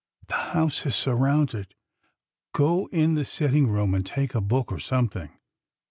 [0.29, 1.75] "The house is surrounded.
[2.53, 5.29] Go in the sit ting room and take a book or something.